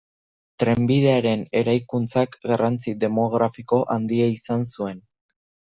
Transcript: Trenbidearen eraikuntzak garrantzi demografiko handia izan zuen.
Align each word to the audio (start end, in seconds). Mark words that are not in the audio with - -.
Trenbidearen 0.61 1.43
eraikuntzak 1.61 2.39
garrantzi 2.53 2.95
demografiko 3.07 3.83
handia 3.99 4.33
izan 4.41 4.71
zuen. 4.77 5.07